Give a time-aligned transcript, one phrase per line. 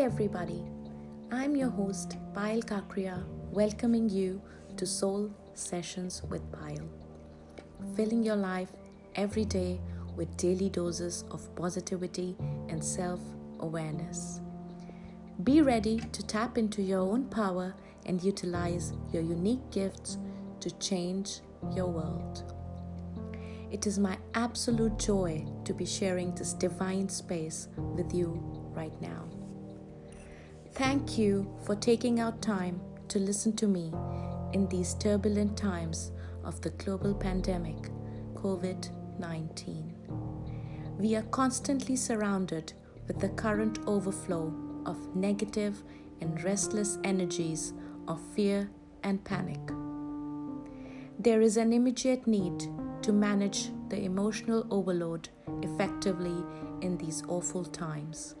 [0.00, 0.64] everybody.
[1.30, 4.40] I'm your host, Payal Kakria, welcoming you
[4.76, 6.88] to Soul Sessions with Payal.
[7.94, 8.70] Filling your life
[9.16, 9.80] every day
[10.16, 12.36] with daily doses of positivity
[12.68, 13.20] and self
[13.60, 14.40] awareness.
[15.44, 17.74] Be ready to tap into your own power
[18.06, 20.16] and utilize your unique gifts
[20.60, 21.40] to change
[21.74, 22.44] your world.
[23.70, 28.40] It is my absolute joy to be sharing this divine space with you
[28.74, 29.41] right now.
[30.74, 33.92] Thank you for taking out time to listen to me
[34.54, 36.12] in these turbulent times
[36.44, 37.90] of the global pandemic,
[38.32, 39.94] COVID 19.
[40.98, 42.72] We are constantly surrounded
[43.06, 44.50] with the current overflow
[44.86, 45.82] of negative
[46.22, 47.74] and restless energies
[48.08, 48.70] of fear
[49.02, 49.60] and panic.
[51.18, 52.66] There is an immediate need
[53.02, 55.28] to manage the emotional overload
[55.60, 56.42] effectively
[56.80, 58.36] in these awful times.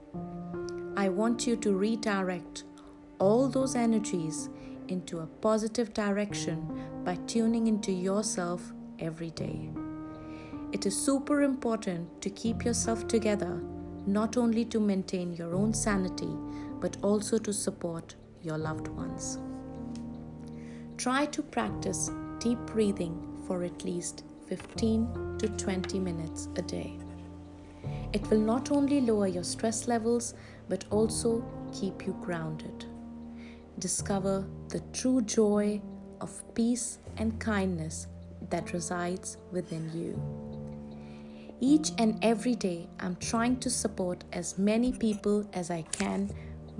[0.96, 2.64] I want you to redirect
[3.18, 4.50] all those energies
[4.88, 9.70] into a positive direction by tuning into yourself every day.
[10.72, 13.62] It is super important to keep yourself together,
[14.06, 16.34] not only to maintain your own sanity,
[16.80, 19.38] but also to support your loved ones.
[20.96, 27.01] Try to practice deep breathing for at least 15 to 20 minutes a day.
[28.12, 30.34] It will not only lower your stress levels
[30.68, 32.84] but also keep you grounded.
[33.78, 35.80] Discover the true joy
[36.20, 38.06] of peace and kindness
[38.50, 40.20] that resides within you.
[41.60, 46.30] Each and every day, I'm trying to support as many people as I can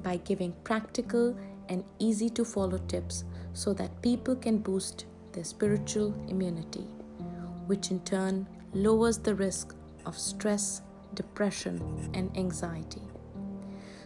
[0.02, 1.36] by giving practical
[1.68, 6.86] and easy to follow tips so that people can boost their spiritual immunity
[7.66, 10.82] which in turn lowers the risk of stress,
[11.14, 13.02] depression, and anxiety.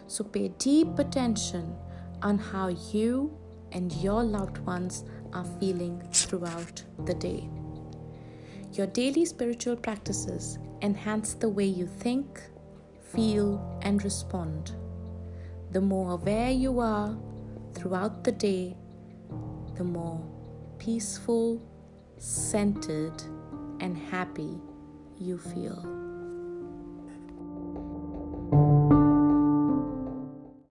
[0.07, 1.75] So pay deep attention
[2.21, 3.37] on how you
[3.71, 5.03] and your loved ones
[5.33, 7.49] are feeling throughout the day.
[8.73, 12.41] Your daily spiritual practices enhance the way you think,
[13.01, 14.73] feel, and respond.
[15.71, 17.17] The more aware you are
[17.73, 18.77] throughout the day,
[19.75, 20.21] the more
[20.79, 21.61] peaceful,
[22.17, 23.21] centered,
[23.79, 24.59] and happy
[25.19, 26.06] you feel.